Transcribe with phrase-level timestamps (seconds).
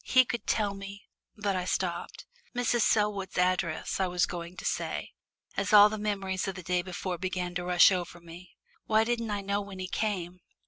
[0.03, 1.03] He could tell me"
[1.43, 2.25] but I stopped.
[2.55, 2.81] "Mrs.
[2.81, 5.11] Selwood's address" I was going to say,
[5.55, 8.55] as all the memories of the day before began to rush over me.
[8.87, 10.39] "Why didn't I know when he came?"